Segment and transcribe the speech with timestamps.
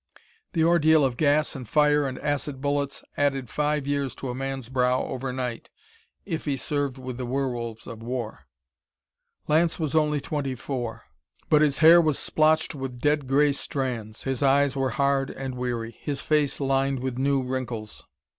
[0.53, 4.67] The ordeal of gas and fire and acid bullets added five years to a man's
[4.67, 5.69] brow overnight
[6.25, 8.47] if he served with the Werewolves of War.
[9.47, 11.03] Lance was only twenty four,
[11.51, 15.95] but his hair was splotched with dead gray strands; his eyes were hard and weary;
[16.01, 18.03] his face lined with new wrinkles.